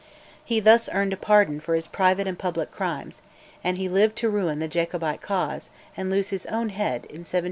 [0.43, 3.21] He thus earned a pardon for his private and public crimes,
[3.63, 7.31] and he lived to ruin the Jacobite cause and lose his own head in 1745
[7.33, 7.37] 46.